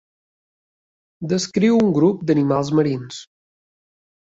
[1.35, 3.23] Descriu un grup d'animals marins.